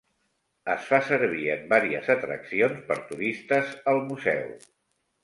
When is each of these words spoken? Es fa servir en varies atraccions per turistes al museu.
Es 0.75 0.85
fa 0.91 0.99
servir 1.09 1.43
en 1.55 1.67
varies 1.73 2.09
atraccions 2.13 2.79
per 2.87 2.97
turistes 3.13 3.77
al 3.93 4.03
museu. 4.09 4.49